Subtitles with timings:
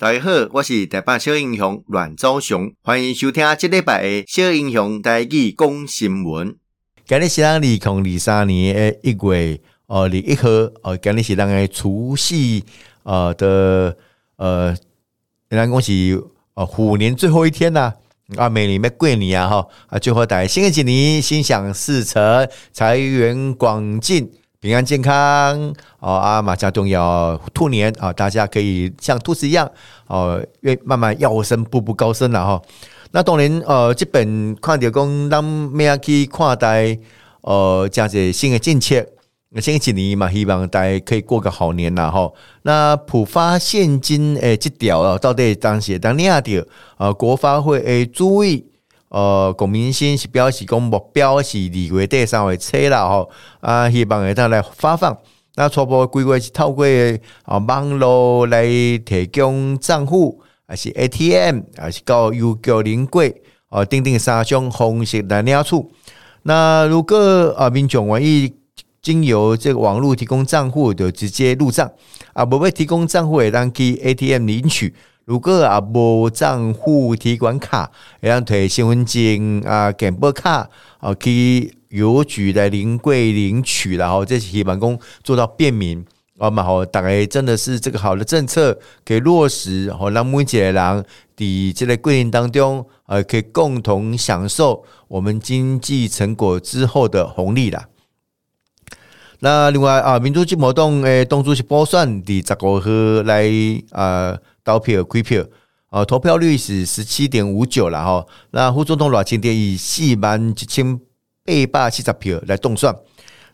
[0.00, 6.56] 大家好，我是台北小英雄阮昭雄，欢迎收听这礼拜的小英雄台语讲新闻。
[7.06, 10.48] 今日是咱二零二三年的一月二十一号，
[10.84, 12.64] 呃，今日是咱个除夕
[13.02, 13.94] 呃的
[14.36, 14.74] 呃，
[15.50, 15.92] 咱讲是
[16.54, 17.92] 呃虎年最后一天呐，
[18.38, 24.32] 啊，每年要过年啊哈，啊，最后大家新的一年心想事成，财源广进。
[24.60, 29.66] 平安健康哦啊，马上重要兔年啊，大家可以像兔子一样
[30.06, 32.60] 哦，越慢慢跃升，步步高升了哈。
[33.12, 36.98] 那当然呃，这本看到讲，咱咩去看待
[37.40, 39.02] 呃，这样子新的政策，
[39.62, 42.30] 新的一年嘛，希望大家可以过个好年呐哈。
[42.60, 46.62] 那普发现金诶，这条啊，到底当时当哪条
[46.98, 48.66] 呃，国发会诶注意。
[49.10, 53.28] 呃，国民新是表示讲目标是二月底三月初啦吼，
[53.60, 55.16] 啊，希望会当来发放。
[55.56, 56.86] 那初步规划是透过
[57.42, 58.64] 啊网络来
[59.04, 65.76] 提供账户，还是 ATM，还是到邮局临柜，啊，等等三种方式来领取。
[66.44, 68.52] 那如果啊民众愿意
[69.02, 71.90] 经由这个网络提供账户，就直接入账
[72.32, 74.94] 啊，不会提供账户会当去 ATM 领取。
[75.30, 77.88] 如果啊无账户提款卡，
[78.20, 86.04] 会当摕身份证啊、健保卡啊去邮局来临柜领取，然后这是希望讲做到便民
[86.36, 91.04] 啊嘛好，大概真的是这个好的政策可以落实，好让每一个人
[91.36, 97.86] 伫这个过程当中，呃，可以共同享受我们经济成果之后的红利啦。
[99.40, 103.50] 那另外啊，民主进步党诶，党主席补选伫十五号来
[103.90, 104.38] 啊。
[104.62, 105.42] 投票开票，
[105.88, 108.26] 呃，投票率是十七点五九了哈。
[108.50, 110.96] 那副总统赖清德以四万一千
[111.72, 112.94] 八百七十票来动算。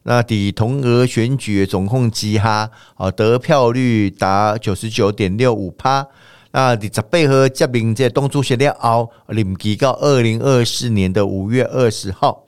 [0.03, 6.07] 那抵同额选举总共之下，啊，得票率达九十九点六五趴。
[6.51, 12.45] 那第十八号接名这党主席了后，任期到二零二四年的五月二十号。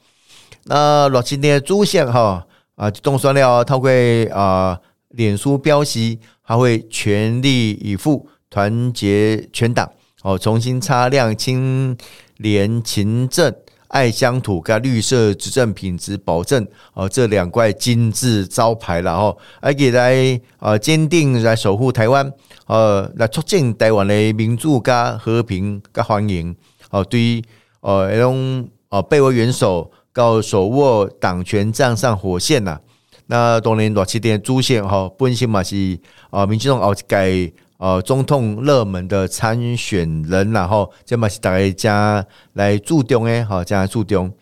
[0.65, 2.45] 那赖清德主席哈
[2.79, 4.81] 啊，当选了，他会啊，
[5.11, 6.17] 脸书表示，
[6.47, 8.27] 他会全力以赴。
[8.51, 9.87] 团结全党，
[10.23, 11.95] 哦，重新擦亮清
[12.39, 13.55] 廉勤政、
[13.89, 22.33] 爱乡土跟绿色执政品质保证哦，这两块金字招牌了哦，而且来呃坚定来守护台湾，
[22.69, 26.57] 呃，来促进台湾的民主跟和平跟繁荣
[26.91, 27.45] 哦，对于
[27.81, 32.81] 呃那种呃被为元首告手握党权站上火线呐，
[33.27, 35.97] 那当年多七点主线哈，本身嘛是
[36.31, 37.53] 啊，民进党后改。
[37.79, 44.33] 呃，总统热门的参选人，然后这嘛是大家来注重诶，好加来注重。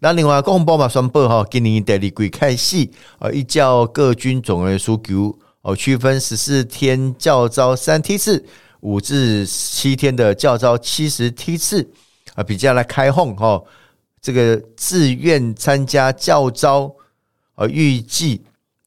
[0.00, 8.42] 那另外，国防部嘛宣布哈，今年第二季开始，呃，依照各军种的需求，哦，区分十四天教招三梯次，
[8.80, 11.86] 五至七天的教招七十梯次，
[12.34, 13.62] 啊，比较来开放哈，
[14.22, 16.94] 这个自愿参加教招，
[17.56, 18.42] 呃，预计。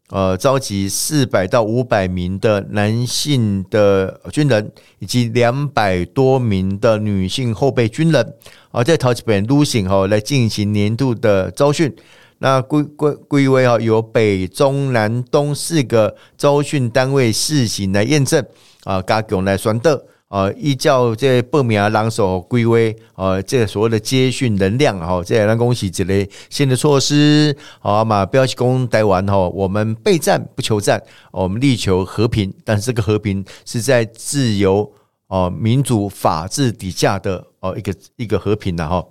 [0.09, 8.33] 呃，召集四百到五百名的男性的军人，以及两百多名的女性后备军人，
[8.69, 11.93] 啊，在桃园路线哈来进行年度的招训。
[12.37, 18.45] 那归归归为哈，由北中南东四个招训单位试行来验证
[18.83, 19.99] 啊，加强来宣导。
[20.27, 22.75] 呃，依照这报名人数规划，
[23.13, 34.91] 呃，这所谓的接训能量，哈，这两公是一类新的措施，好嘛，不要去攻台湾，哈，我们备战不求战，我们力求和平，但是这个和平是在自由、
[35.27, 39.05] 哦民主、法治底下的哦一个一个和平的哈。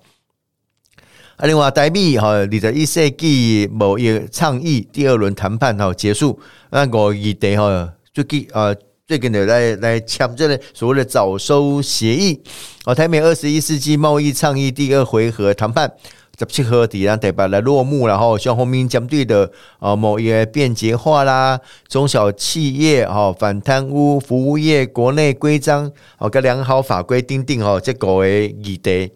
[1.36, 8.76] 啊，另外台美哈，二十一世纪贸易倡议第二轮谈判哈结束，那个议题哈最近呃。
[9.06, 12.42] 最近的来来签这个所谓的早收协议，
[12.86, 15.92] 哦，台美二十一世纪贸易倡议第二回合谈判
[16.38, 29.12] 十七号底让台北来落幕，然后双方面针对的啊贸易便捷化啦，中小企业哈反贪污，服务业国内规章哦跟良好法规订定哦这个为议题，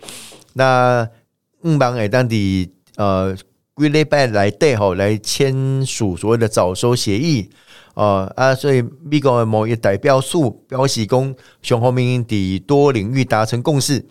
[0.53, 1.09] 那
[1.63, 3.35] 五帮诶当地呃
[3.75, 7.49] 几礼拜来对吼来签署所谓的早收协议。
[7.99, 14.07] 哦啊，所以美国的贸易代表处表示，讲双方面的多领域达成共识。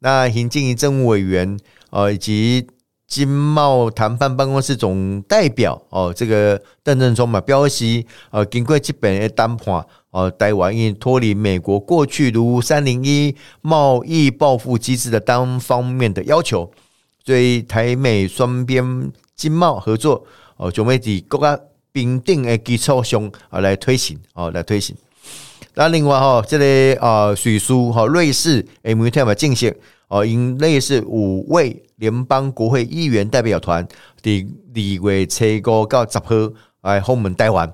[0.00, 1.58] 那行政院政务委员
[1.88, 2.66] 呃以及
[3.06, 16.70] 经贸谈判办公室总代表哦，这个邓正中嘛表示，呃，经过基本的谈判，呃，台湾已脱离美国过去如三零一贸易报复机制的单方面的要求，
[17.24, 20.26] 所以台美双边经贸合作
[20.58, 21.58] 哦，准备在国家。
[21.92, 24.96] 平等的基础上啊来推行哦来推行，
[25.74, 29.74] 那另外哈，这、个、啊，瑞士哈，瑞士诶，明天嘛进行
[30.08, 33.86] 哦，因类似五位联邦国会议员代表团
[34.22, 36.52] 的二月初五到十号
[36.82, 37.72] 来访问台湾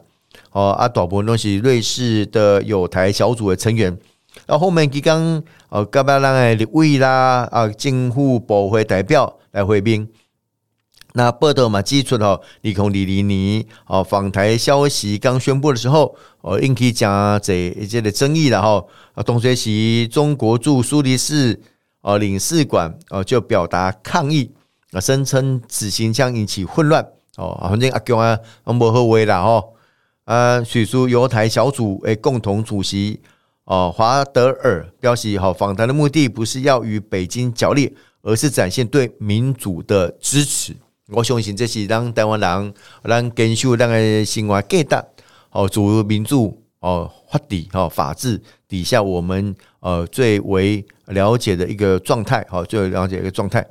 [0.52, 3.96] 哦，啊，大部分都是瑞士的友台小组的成员。
[4.46, 10.06] 然后后面几刚哦，各别人诶立委啦啊，政府部会代表来会宾。
[11.16, 18.86] 那报道嘛，指出吼，二零二零年哦，访台消息刚宣布的时候，哦，引起真侪一些的争议了吼。
[19.14, 21.58] 啊，当时中国驻苏黎世
[22.02, 24.52] 哦领事馆哦就表达抗议
[24.92, 27.02] 啊，声称此行将引起混乱
[27.38, 27.56] 哦。
[27.62, 29.74] 反正阿强啊，无好话啦吼。
[30.26, 33.18] 啊，叙述友台小组诶共同主席
[33.64, 40.76] 哦华德尔表示，吼，访台的目的不是要与北京角力，而是展现对民主的支持。
[41.12, 42.74] 我相信这是咱台湾人，
[43.04, 45.04] 咱坚守咱的生活价值
[45.52, 53.64] 哦，自由民主哦，法治哦，法治底下我们呃最为了解的一个状态，哦，最为了解的一个状态。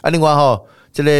[0.00, 0.58] 啊，另外哈，
[0.90, 1.10] 这个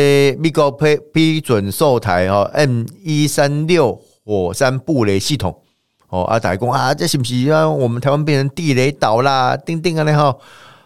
[0.41, 5.55] 美国批批准售台哈 M 一三六火山布雷系统
[6.09, 9.55] 哦，啊，大家讲啊，这是不是让我们台湾变成地雷岛啦？
[9.59, 10.41] 叮叮啊，你好，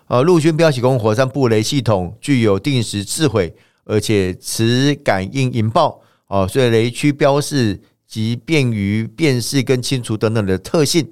[0.09, 3.55] 呃，陆军标示讲火山布雷系统具有定时自毁。
[3.85, 11.07] 而且磁感应引爆哦，所以雷区标示及便于辨识跟清除等等的特性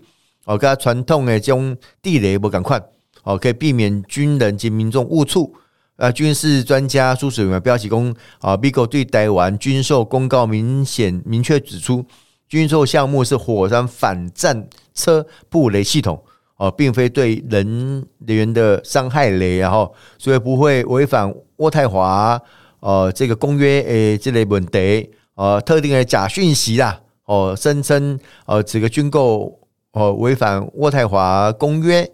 [0.44, 2.82] 哦，跟传统的将地雷不赶快
[3.22, 5.54] 哦，可以避免军人及民众误触。
[5.96, 12.04] 啊，军事专家苏水文标题公啊，美国对台湾军售公告明显明确指出，
[12.48, 16.20] 军售项目是火山反战车布雷系统
[16.56, 22.40] 哦，并非对人员的伤害雷，然后所以不会违反渥太华。
[22.82, 29.56] 呃，这个公约诶，这类问题，呃，特定的假讯息啦，哦，声称呃，这个军购
[29.92, 32.10] 哦违反渥太华公约。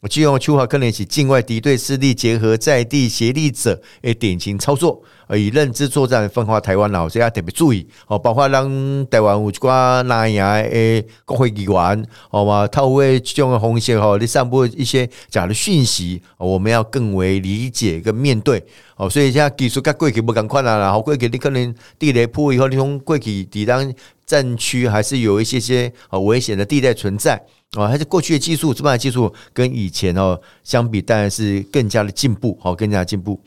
[0.00, 5.00] 我借用秋华可能是境外敌对势力结合在地协力者诶典型操作，
[5.36, 8.18] 以认知作战分化台湾了，所以要特别注意哦。
[8.18, 8.68] 包括让
[9.06, 18.62] 台湾有一寡南亚诶国会议员，好嘛，透过这种的红线吼，你散布一些假的讯息，我们要更为理解跟面对
[18.96, 19.08] 哦。
[19.08, 23.92] 所以现在技术跟过去不同款啦，然后过去你可能地雷铺以后，你从过去抵挡
[24.24, 27.40] 战区还是有一些些呃危险的地带存在。
[27.76, 33.40] 啊，还是过去的技术，这边的技术跟以前哦相比，当然是更加的进步，好，更加的进步。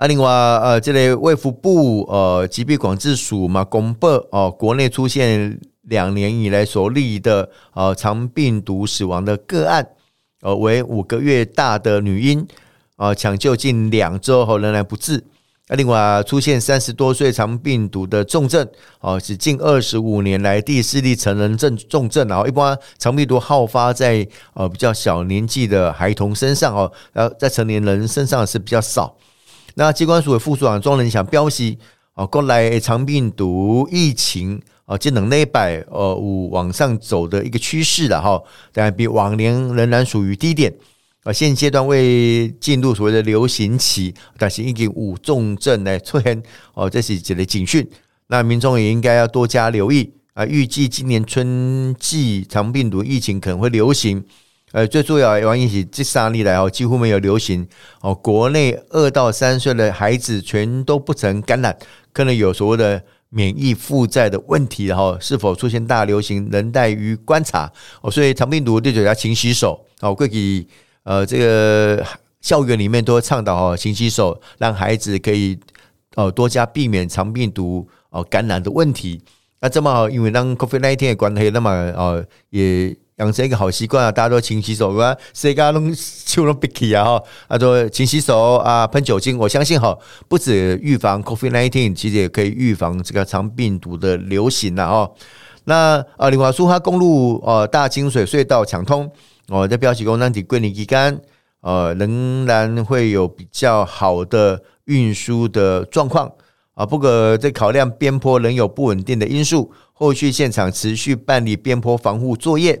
[0.00, 9.86] 啊，另外呃，这类卫福部呃疾病管制署嘛公布哦，国内出现两年以来首例的呃肠病毒死亡的个案，
[10.40, 12.46] 呃为五个月大的女婴，
[12.96, 15.22] 啊抢救近两周后仍然不治。
[15.76, 18.66] 另外出现三十多岁肠病毒的重症，
[19.00, 22.26] 哦，是近二十五年来第四例成人症重症。
[22.26, 29.14] 然后一般肠病毒好发在呃比较小年纪的孩童身上哦，然后在成年人身上是比较少。
[29.80, 31.74] 那机关署的副署长庄仁祥表示，
[32.12, 38.42] 哦，国内肠病毒疫情哦，这两礼拜呃有往上走的一个趋势了哈，
[38.74, 40.70] 但比往年仍然属于低点。
[41.22, 46.42] 啊，现阶段未进入所谓的流行期，但是已经有重症来出现，
[46.74, 47.88] 哦，这是一个警讯。
[48.26, 50.44] 那民众也应该要多加留意啊。
[50.44, 54.22] 预计今年春季肠病毒疫情可能会流行，
[54.72, 57.66] 呃，最重要的原因是这三年来哦几乎没有流行
[58.00, 58.14] 哦。
[58.14, 61.76] 国内二到三岁的孩子全都不曾感染，
[62.12, 68.10] 可能有所谓的免疫负债的问题，然后是否出现大流行仍待于观察哦。
[68.10, 70.66] 所以肠病毒对大家勤洗手哦，过去。
[71.02, 72.04] 呃，这个
[72.42, 75.58] 校园里面都会倡导哦，勤洗手，让孩子可以
[76.14, 79.20] 哦多加避免肠病毒哦感染的问题。
[79.60, 85.16] 那这么好，因为让 COVID-19 的关系，那么哦也养成一个好习惯啊，大家都勤洗手，对吧？
[85.34, 89.38] 谁家弄就弄鼻涕啊哈，啊说勤洗手啊，喷酒精。
[89.38, 89.96] 我相信哈，
[90.26, 95.12] 不止预防 COVID-19，其实也可以预防这个肠病毒的流行了哦。
[95.64, 99.08] 那啊，另外苏花公路呃，大清水隧道抢通。
[99.48, 101.20] 哦，在标示工当地桂林期间，
[101.60, 106.30] 呃，仍然会有比较好的运输的状况
[106.74, 106.86] 啊。
[106.86, 112.80] 不过，在考量边坡仍有不稳定的因素，后续现场持续办理边坡防护作业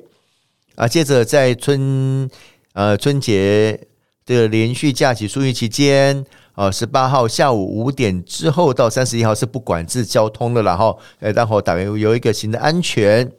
[0.80, 0.88] 啊。
[0.88, 2.28] 接着，在春
[2.72, 3.78] 呃春节
[4.24, 13.30] 的连续假期数日期间，啊，十八号下午五点之后到三十一号是不管制交通的，然后，呃，然后大概有一个新的安全。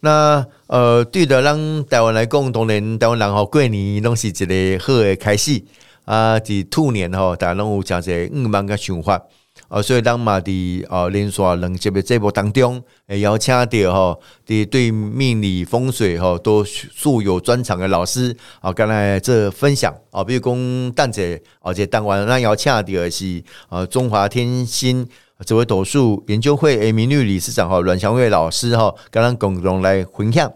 [0.00, 5.62] 那呃，对的，让台湾来讲，当然台湾人吼过年拢是一个好的开始
[6.04, 6.38] 啊。
[6.38, 9.20] 在兔年吼，大家拢有诚侪愿望甲想法
[9.68, 25.06] 哦，所以当马的哦连续两集的节目当中，诶邀请到吼的对命理风水吼都素有专长的老师啊，刚才这分享啊，比如讲蛋姐而且当晚那邀请到的是呃中华天心
[25.44, 30.50] 紫微斗数研究会诶名誉理事长哈阮祥瑞老师哈，跟咱共同来分享。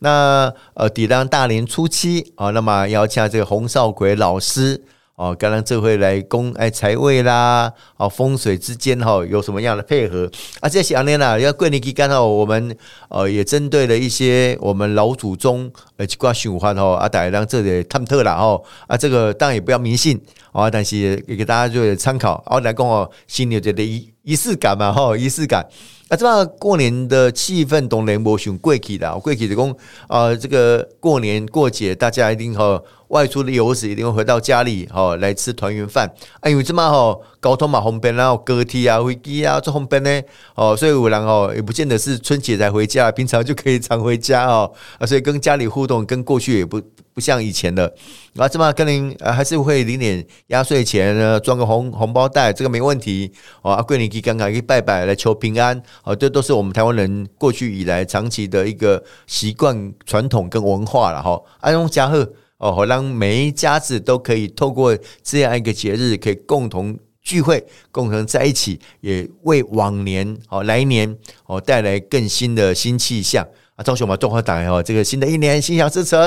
[0.00, 4.82] 那呃，抵当大年初七啊，那么邀请这个洪少奎老师。
[5.16, 10.30] 哦，刚刚这回来宫哎财位啦，哦风水之间哈有什么样的配合
[10.60, 10.68] 啊？
[10.68, 12.76] 这些安尼啦，要过年期间哈，我们
[13.08, 20.20] 呃也针对了一些我们老祖宗呃八卦循环哈啊，大家让这里探讨了哈啊，这个当然也不要迷信
[20.52, 22.42] 啊，但是也给大家做参考。
[22.46, 25.64] 哦，来讲哦，新年这个一仪式感嘛哈，仪式感。
[26.08, 29.74] 啊，这么过年的气氛当然无像过去的，过去就讲
[30.08, 32.82] 啊，这个过年过节大家一定哈。
[33.08, 36.12] 外出的游子一定会回到家里，吼来吃团圆饭。
[36.40, 40.20] 哎，因为这么吼交通嘛方便，然后高铁啊、飞机啊这方便呢，
[40.56, 44.72] 哦，所以有人哦也不见得是春节才回家，平常就可以常回家哦。
[44.98, 46.82] 啊，所以跟家里互动跟过去也不
[47.14, 47.94] 不像以前了。
[48.34, 53.30] 啊，这么跟您还是会领点压岁钱呢，装个红红包袋，这个没问题。
[53.62, 55.80] 哦，啊，过年可以刚刚可以拜拜来求平安。
[56.04, 61.40] 哦，这都是我们台湾人过去以来长期的一个习惯、传统跟文化了哈。
[61.60, 62.32] 安龙家贺。
[62.58, 73.84] 哦，好让每一家子都可以透过这样一个节日，可以共同聚会，共同在一起，也为往年哦来年哦带来更新的新气象啊！
[73.84, 76.18] 祝我们中华党哦，这个新的一年心想事成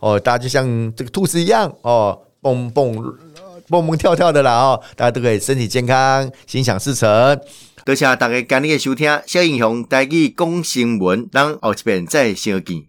[0.00, 2.92] 哦，大家就像这个兔子一样哦，蹦蹦
[3.68, 7.40] 蹦蹦跳跳的啦哦，大家都可以身体健康，心想事成。
[7.84, 12.82] 多谢大家今日的收听，小英雄带去讲新闻，咱后一遍再相见。